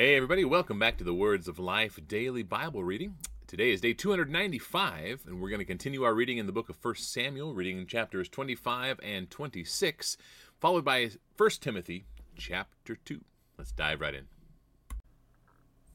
[0.00, 3.16] Hey, everybody, welcome back to the Words of Life Daily Bible Reading.
[3.48, 6.78] Today is day 295, and we're going to continue our reading in the book of
[6.80, 10.16] 1 Samuel, reading chapters 25 and 26,
[10.60, 12.04] followed by 1 Timothy
[12.36, 13.20] chapter 2.
[13.58, 14.28] Let's dive right in.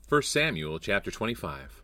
[0.10, 1.82] 1 Samuel chapter 25.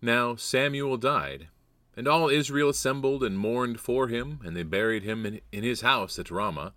[0.00, 1.48] Now Samuel died,
[1.96, 5.80] and all Israel assembled and mourned for him, and they buried him in, in his
[5.80, 6.72] house at Ramah.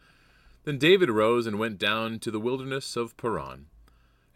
[0.64, 3.68] Then David arose and went down to the wilderness of Paran.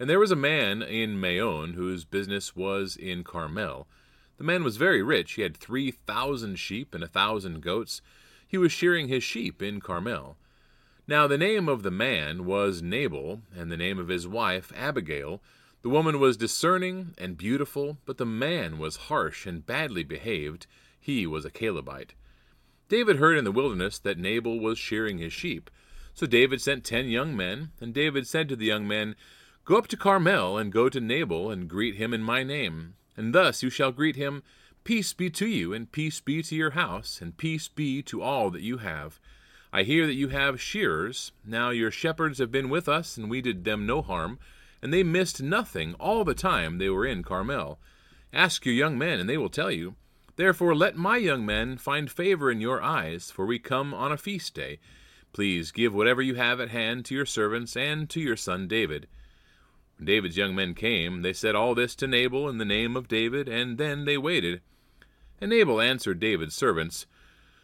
[0.02, 3.88] And there was a man in Maon whose business was in Carmel.
[4.40, 5.34] The man was very rich.
[5.34, 8.02] He had three thousand sheep and a thousand goats.
[8.48, 10.38] He was shearing his sheep in Carmel.
[11.08, 15.40] Now the name of the man was Nabal, and the name of his wife Abigail.
[15.84, 20.66] The woman was discerning and beautiful, but the man was harsh and badly behaved.
[21.00, 22.16] He was a Calebite.
[22.90, 25.70] David heard in the wilderness that Nabal was shearing his sheep.
[26.16, 29.16] So David sent ten young men, and David said to the young men,
[29.64, 32.96] Go up to Carmel, and go to Nabal, and greet him in my name.
[33.16, 34.44] And thus you shall greet him
[34.84, 38.50] Peace be to you, and peace be to your house, and peace be to all
[38.50, 39.20] that you have.
[39.72, 41.32] I hear that you have shearers.
[41.46, 44.40] Now your shepherds have been with us, and we did them no harm,
[44.82, 47.80] and they missed nothing all the time they were in Carmel.
[48.34, 49.96] Ask your young men, and they will tell you.
[50.36, 54.18] Therefore let my young men find favor in your eyes, for we come on a
[54.18, 54.80] feast day.
[55.32, 59.08] Please give whatever you have at hand to your servants and to your son David.
[60.02, 63.08] When David's young men came, they said all this to Nabal in the name of
[63.08, 64.62] David, and then they waited.
[65.40, 67.06] And Nabal answered David's servants,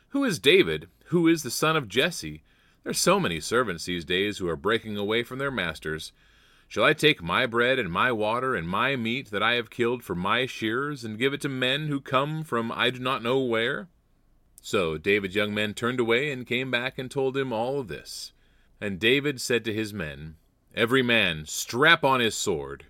[0.10, 0.88] Who is David?
[1.06, 2.44] Who is the son of Jesse?
[2.84, 6.14] There are so many servants these days who are breaking away from their masters.
[6.68, 10.04] Shall I take my bread and my water and my meat that I have killed
[10.04, 13.40] for my shearers, and give it to men who come from I do not know
[13.40, 13.88] where?
[14.62, 18.32] So David's young men turned away and came back and told him all this.
[18.80, 20.36] And David said to his men,
[20.78, 22.86] Every man strap on his sword.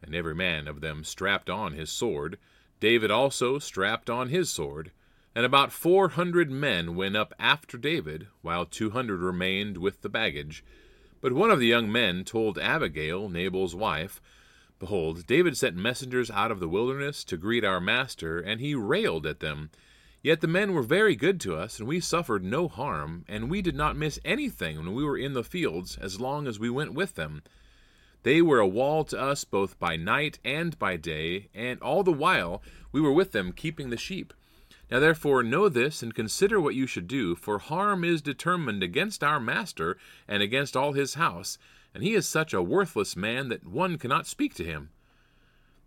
[0.00, 2.38] And every man of them strapped on his sword.
[2.78, 4.92] David also strapped on his sword.
[5.34, 10.08] And about four hundred men went up after David, while two hundred remained with the
[10.08, 10.64] baggage.
[11.20, 14.20] But one of the young men told Abigail, Nabal's wife,
[14.78, 19.26] Behold, David sent messengers out of the wilderness to greet our master, and he railed
[19.26, 19.70] at them.
[20.24, 23.60] Yet the men were very good to us, and we suffered no harm, and we
[23.60, 26.94] did not miss anything when we were in the fields, as long as we went
[26.94, 27.42] with them.
[28.22, 32.10] They were a wall to us both by night and by day, and all the
[32.10, 34.32] while we were with them keeping the sheep.
[34.90, 39.22] Now therefore know this, and consider what you should do, for harm is determined against
[39.22, 41.58] our master and against all his house,
[41.92, 44.88] and he is such a worthless man that one cannot speak to him.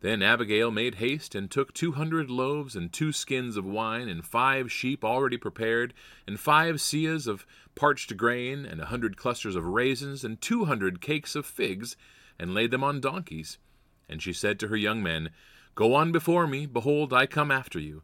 [0.02, 4.24] Then Abigail made haste and took two hundred loaves and two skins of wine and
[4.24, 5.94] five sheep already prepared
[6.28, 11.02] and five seahs of parched grain and a hundred clusters of raisins and two hundred
[11.02, 11.98] cakes of figs
[12.38, 13.58] and laid them on donkeys.
[14.08, 15.32] And she said to her young men,
[15.74, 18.04] Go on before me, behold, I come after you.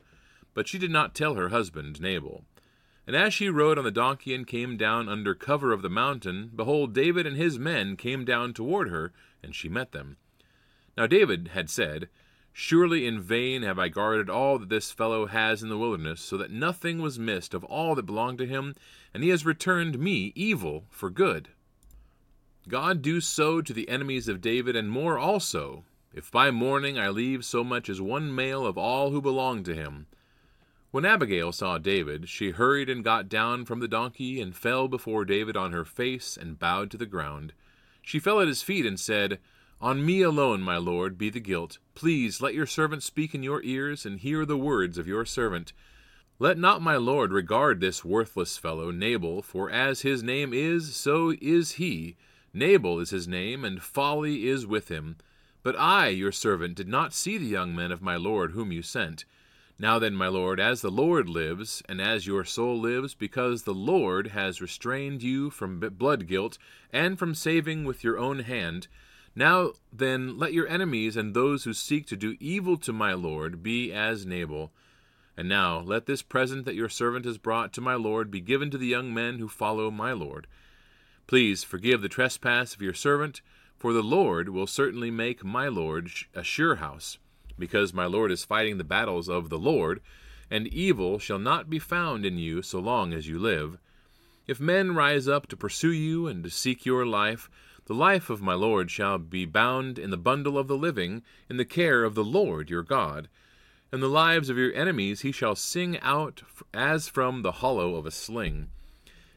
[0.54, 2.44] But she did not tell her husband Nabal.
[3.06, 6.52] And as she rode on the donkey and came down under cover of the mountain,
[6.56, 9.12] behold, David and his men came down toward her,
[9.44, 10.18] and she met them.
[10.98, 12.10] Now David had said,
[12.56, 16.38] Surely in vain have I guarded all that this fellow has in the wilderness, so
[16.38, 18.76] that nothing was missed of all that belonged to him,
[19.12, 21.50] and he has returned me evil for good.
[22.68, 25.84] God do so to the enemies of David, and more also,
[26.14, 29.74] if by morning I leave so much as one male of all who belong to
[29.74, 30.06] him.
[30.92, 35.26] When Abigail saw David, she hurried and got down from the donkey, and fell before
[35.26, 37.54] David on her face, and bowed to the ground.
[38.04, 39.40] She fell at his feet, and said,
[39.84, 41.78] on me alone, my lord, be the guilt.
[41.94, 45.74] Please let your servant speak in your ears, and hear the words of your servant.
[46.40, 51.34] Let not my lord regard this worthless fellow, Nabal, for as his name is, so
[51.42, 52.16] is he.
[52.54, 55.18] Nabal is his name, and folly is with him.
[55.64, 58.84] But I, your servant, did not see the young men of my lord whom you
[58.84, 59.26] sent.
[59.78, 63.74] Now then, my lord, as the Lord lives, and as your soul lives, because the
[63.74, 66.58] Lord has restrained you from blood guilt,
[66.94, 68.88] and from saving with your own hand,
[69.36, 73.64] now then, let your enemies and those who seek to do evil to my lord
[73.64, 74.72] be as Nabal.
[75.36, 78.70] And now let this present that your servant has brought to my lord be given
[78.72, 80.46] to the young men who follow my lord.
[81.26, 83.42] Please forgive the trespass of your servant,
[83.78, 87.18] for the Lord will certainly make my lord a sure house,
[87.58, 90.02] because my lord is fighting the battles of the Lord,
[90.52, 93.78] and evil shall not be found in you so long as you live.
[94.46, 97.50] If men rise up to pursue you and to seek your life,
[97.86, 101.58] the life of my Lord shall be bound in the bundle of the living, in
[101.58, 103.28] the care of the Lord your God.
[103.92, 106.44] And the lives of your enemies he shall sing out
[106.74, 108.70] as from the hollow of a sling.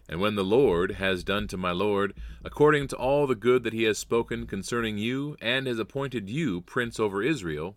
[0.09, 2.15] And when the Lord has done to my Lord,
[2.45, 6.61] according to all the good that he has spoken concerning you, and has appointed you
[6.61, 7.77] prince over Israel,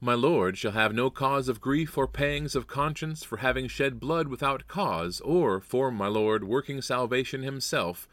[0.00, 3.98] my Lord shall have no cause of grief or pangs of conscience for having shed
[3.98, 8.06] blood without cause, or for my Lord working salvation himself.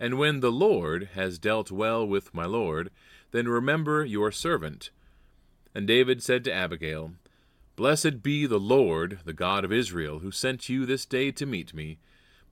[0.00, 2.90] And when the Lord has dealt well with my Lord,
[3.32, 4.90] then remember your servant.
[5.74, 7.12] And David said to Abigail,
[7.76, 11.74] Blessed be the Lord, the God of Israel, who sent you this day to meet
[11.74, 11.98] me.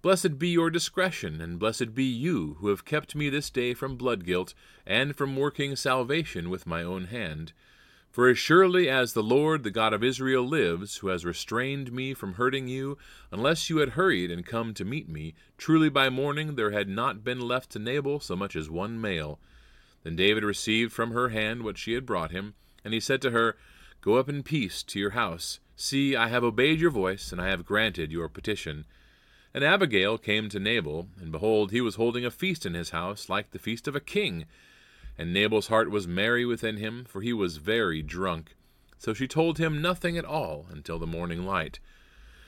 [0.02, 3.96] Blessed be your discretion, and blessed be you who have kept me this day from
[3.96, 4.52] blood guilt,
[4.86, 7.52] and from working salvation with my own hand.
[8.10, 12.14] For as surely as the Lord, the God of Israel, lives, who has restrained me
[12.14, 12.98] from hurting you,
[13.30, 17.22] unless you had hurried and come to meet me, truly by morning there had not
[17.22, 19.38] been left to Nabal so much as one male.
[20.02, 23.30] Then David received from her hand what she had brought him, and he said to
[23.30, 23.56] her,
[24.00, 25.60] Go up in peace to your house.
[25.76, 28.86] See, I have obeyed your voice, and I have granted your petition.
[29.52, 33.28] And Abigail came to Nabal, and behold, he was holding a feast in his house,
[33.28, 34.46] like the feast of a king.
[35.18, 38.54] And Nabal's heart was merry within him, for he was very drunk.
[38.98, 41.80] So she told him nothing at all until the morning light.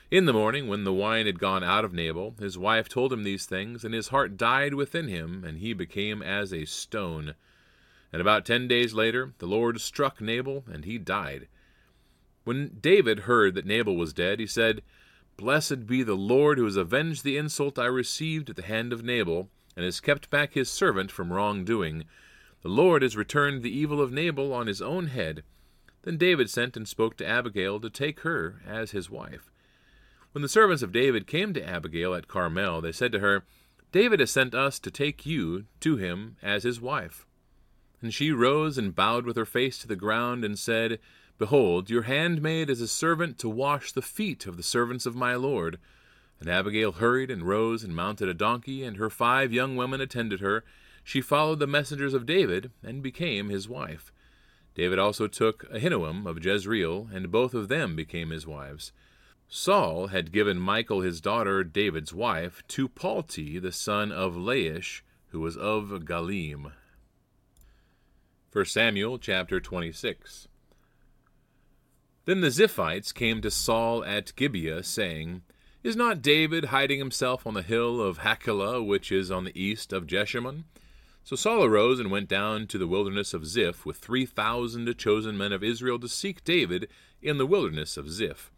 [0.09, 3.23] In the morning, when the wine had gone out of Nabal, his wife told him
[3.23, 7.35] these things, and his heart died within him, and he became as a stone.
[8.11, 11.47] And about ten days later, the Lord struck Nabal, and he died.
[12.43, 14.81] When David heard that Nabal was dead, he said,
[15.37, 19.03] Blessed be the Lord who has avenged the insult I received at the hand of
[19.03, 22.03] Nabal, and has kept back his servant from wrongdoing.
[22.61, 25.43] The Lord has returned the evil of Nabal on his own head.
[26.03, 29.51] Then David sent and spoke to Abigail to take her as his wife.
[30.31, 33.43] When the servants of David came to Abigail at Carmel, they said to her,
[33.91, 37.25] David has sent us to take you to him as his wife.
[38.01, 40.99] And she rose and bowed with her face to the ground, and said,
[41.37, 45.35] Behold, your handmaid is a servant to wash the feet of the servants of my
[45.35, 45.77] lord.
[46.39, 50.39] And Abigail hurried and rose and mounted a donkey, and her five young women attended
[50.39, 50.63] her.
[51.03, 54.11] She followed the messengers of David, and became his wife.
[54.75, 58.91] David also took Ahinoam of Jezreel, and both of them became his wives.
[59.47, 65.41] Saul had given Michal his daughter, David's wife, to Palti the son of Laish, who
[65.41, 66.71] was of Gallim.
[68.53, 70.47] 1 Samuel chapter 26.
[72.25, 75.41] Then the Ziphites came to Saul at Gibeah, saying,
[75.83, 79.91] Is not David hiding himself on the hill of Hachilah, which is on the east
[79.91, 80.63] of Jeshimon?
[81.23, 85.37] So Saul arose and went down to the wilderness of Ziph with three thousand chosen
[85.37, 86.87] men of Israel to seek David
[87.21, 88.51] in the wilderness of Ziph.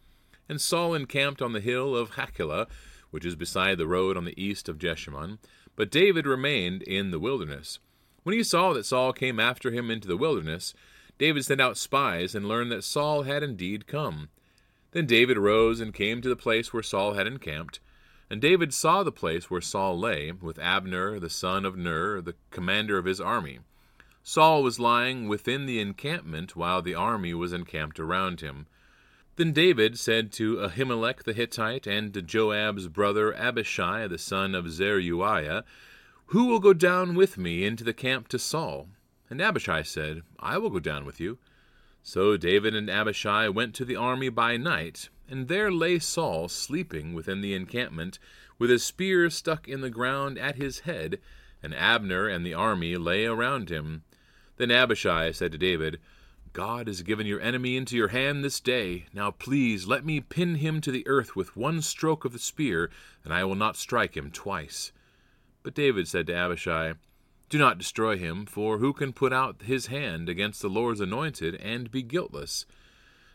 [0.49, 2.67] And Saul encamped on the hill of Hachilah,
[3.11, 5.39] which is beside the road on the east of Jeshimon.
[5.75, 7.79] But David remained in the wilderness.
[8.23, 10.73] When he saw that Saul came after him into the wilderness,
[11.17, 14.29] David sent out spies and learned that Saul had indeed come.
[14.91, 17.79] Then David rose and came to the place where Saul had encamped.
[18.33, 22.33] And David saw the place where Saul lay, with Abner the son of Ner, the
[22.49, 23.59] commander of his army.
[24.23, 28.65] Saul was lying within the encampment while the army was encamped around him.
[29.35, 34.71] Then David said to Ahimelech the Hittite and to Joab's brother Abishai the son of
[34.71, 35.63] Zeruiah,
[36.29, 38.89] Who will go down with me into the camp to Saul?
[39.29, 41.37] And Abishai said, I will go down with you.
[42.01, 47.13] So David and Abishai went to the army by night, and there lay Saul sleeping
[47.13, 48.19] within the encampment,
[48.59, 51.19] with his spear stuck in the ground at his head,
[51.61, 54.03] and Abner and the army lay around him.
[54.57, 55.99] Then Abishai said to David,
[56.53, 59.05] God has given your enemy into your hand this day.
[59.13, 62.91] Now please let me pin him to the earth with one stroke of the spear,
[63.23, 64.91] and I will not strike him twice.
[65.63, 66.93] But David said to Abishai,
[67.53, 71.53] do not destroy him, for who can put out his hand against the Lord's anointed
[71.55, 72.65] and be guiltless?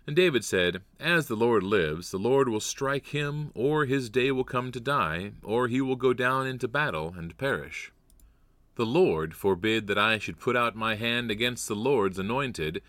[0.08, 4.30] And David said, As the Lord lives, the Lord will strike him, or his day
[4.30, 7.92] will come to die, or he will go down into battle and perish.
[8.76, 12.80] The Lord forbid that I should put out my hand against the Lord's anointed,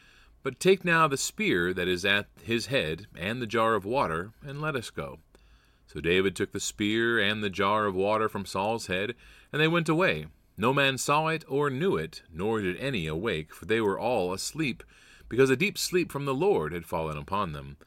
[0.43, 4.31] but take now the spear that is at his head, and the jar of water,
[4.41, 5.19] and let us go.
[5.87, 9.13] So David took the spear and the jar of water from Saul's head,
[9.51, 13.53] and they went away, no man saw it or knew it, nor did any awake,
[13.53, 14.85] for they were all asleep,
[15.29, 17.77] because a deep sleep from the Lord had fallen upon them.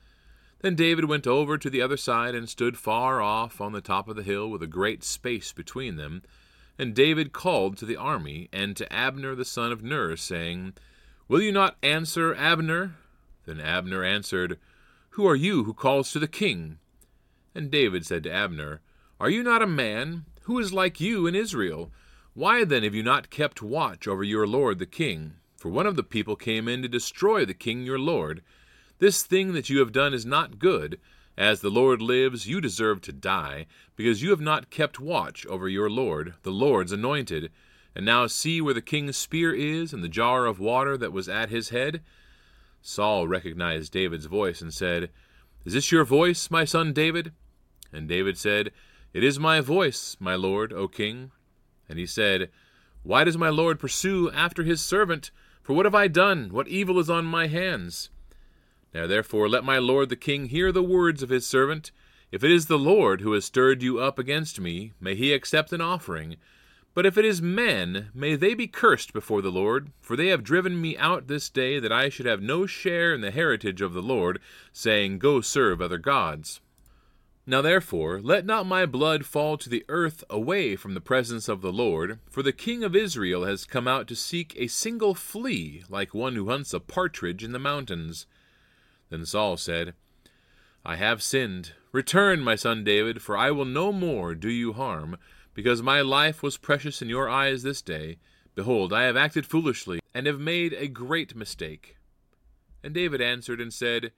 [0.62, 4.08] Then David went over to the other side and stood far off on the top
[4.08, 6.22] of the hill with a great space between them.
[6.78, 10.74] And David called to the army and to Abner the son of Ner, saying,
[11.28, 12.94] Will you not answer, Abner?
[13.44, 14.58] Then Abner answered,
[15.10, 16.78] Who are you who calls to the king?
[17.54, 18.80] And David said to Abner,
[19.20, 20.26] Are you not a man?
[20.42, 21.90] Who is like you in Israel?
[22.34, 25.34] Why then have you not kept watch over your lord the king?
[25.62, 28.42] For one of the people came in to destroy the king your lord.
[28.98, 30.98] This thing that you have done is not good.
[31.38, 35.68] As the Lord lives, you deserve to die, because you have not kept watch over
[35.68, 37.52] your Lord, the Lord's anointed.
[37.94, 41.28] And now see where the king's spear is, and the jar of water that was
[41.28, 42.02] at his head.
[42.80, 45.10] Saul recognized David's voice and said,
[45.64, 47.30] Is this your voice, my son David?
[47.92, 48.72] And David said,
[49.14, 51.30] It is my voice, my lord, O king.
[51.88, 52.50] And he said,
[53.04, 55.30] Why does my lord pursue after his servant?
[55.62, 56.48] For what have I done?
[56.50, 58.10] What evil is on my hands?
[58.92, 61.92] Now therefore let my lord the king hear the words of his servant.
[62.30, 65.72] If it is the Lord who has stirred you up against me, may he accept
[65.72, 66.36] an offering.
[66.94, 70.44] But if it is men, may they be cursed before the Lord, for they have
[70.44, 73.94] driven me out this day that I should have no share in the heritage of
[73.94, 74.40] the Lord,
[74.72, 76.60] saying, Go serve other gods.
[77.44, 81.60] Now therefore, let not my blood fall to the earth away from the presence of
[81.60, 85.82] the Lord, for the king of Israel has come out to seek a single flea,
[85.88, 88.26] like one who hunts a partridge in the mountains.
[89.10, 89.94] Then Saul said,
[90.84, 91.72] I have sinned.
[91.90, 95.16] Return, my son David, for I will no more do you harm,
[95.52, 98.18] because my life was precious in your eyes this day.
[98.54, 101.96] Behold, I have acted foolishly, and have made a great mistake.
[102.84, 104.12] And David answered and said,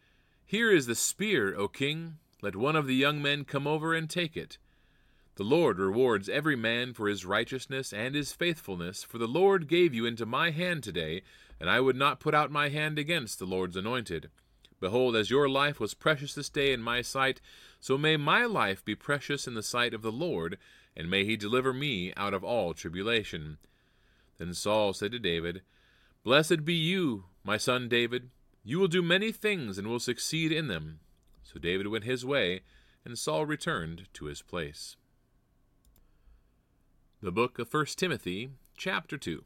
[0.44, 2.18] Here is the spear, O king.
[2.44, 4.58] Let one of the young men come over and take it.
[5.36, 9.94] The Lord rewards every man for his righteousness and his faithfulness, for the Lord gave
[9.94, 11.22] you into my hand today,
[11.58, 14.28] and I would not put out my hand against the Lord's anointed.
[14.78, 17.40] Behold, as your life was precious this day in my sight,
[17.80, 20.58] so may my life be precious in the sight of the Lord,
[20.94, 23.56] and may he deliver me out of all tribulation.
[24.36, 25.62] Then Saul said to David,
[26.24, 28.28] Blessed be you, my son David.
[28.62, 31.00] You will do many things and will succeed in them.
[31.44, 32.62] So David went his way,
[33.04, 34.96] and Saul returned to his place.
[37.22, 39.44] The Book of First Timothy, chapter 2.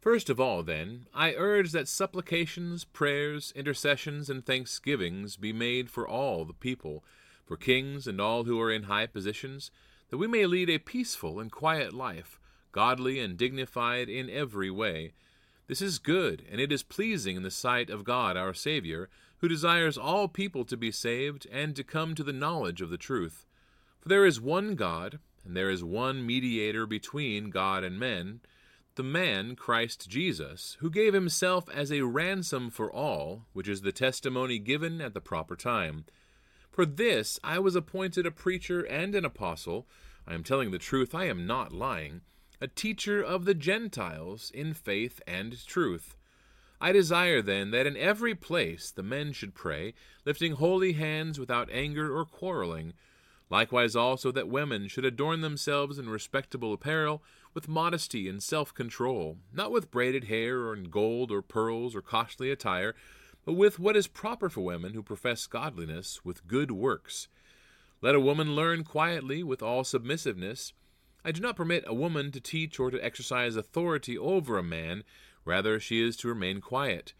[0.00, 6.08] First of all, then, I urge that supplications, prayers, intercessions, and thanksgivings be made for
[6.08, 7.04] all the people,
[7.44, 9.70] for kings and all who are in high positions,
[10.10, 12.40] that we may lead a peaceful and quiet life,
[12.72, 15.12] godly and dignified in every way.
[15.68, 19.08] This is good, and it is pleasing in the sight of God our Saviour,
[19.42, 22.96] who desires all people to be saved and to come to the knowledge of the
[22.96, 23.44] truth.
[24.00, 28.40] For there is one God, and there is one mediator between God and men
[28.94, 33.90] the man Christ Jesus, who gave himself as a ransom for all, which is the
[33.90, 36.04] testimony given at the proper time.
[36.70, 39.86] For this I was appointed a preacher and an apostle.
[40.26, 42.20] I am telling the truth, I am not lying,
[42.60, 46.14] a teacher of the Gentiles in faith and truth.
[46.82, 51.70] I desire then that in every place the men should pray, lifting holy hands without
[51.70, 52.94] anger or quarreling.
[53.48, 57.22] Likewise also that women should adorn themselves in respectable apparel
[57.54, 62.02] with modesty and self control, not with braided hair or in gold or pearls or
[62.02, 62.96] costly attire,
[63.44, 67.28] but with what is proper for women who profess godliness with good works.
[68.00, 70.72] Let a woman learn quietly with all submissiveness.
[71.24, 75.04] I do not permit a woman to teach or to exercise authority over a man,
[75.44, 77.14] rather, she is to remain quiet.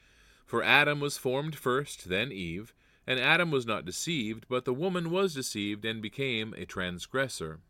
[0.47, 2.75] For Adam was formed first, then Eve,
[3.07, 7.61] and Adam was not deceived, but the woman was deceived and became a transgressor.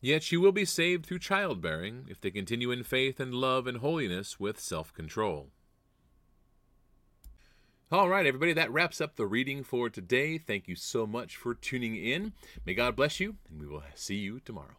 [0.00, 3.78] Yet she will be saved through childbearing if they continue in faith and love and
[3.78, 5.50] holiness with self control.
[7.92, 10.38] All right, everybody, that wraps up the reading for today.
[10.38, 12.32] Thank you so much for tuning in.
[12.64, 14.76] May God bless you, and we will see you tomorrow.